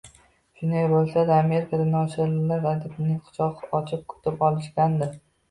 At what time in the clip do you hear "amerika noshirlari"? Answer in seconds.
1.41-2.69